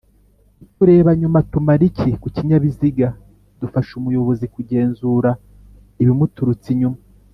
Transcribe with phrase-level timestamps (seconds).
[0.65, 3.07] uturebanyuma tumara iki kukinyabiziga
[3.59, 5.29] ?dufasha umuyobozi kugenzura
[6.01, 6.99] ibimuturutse inyuma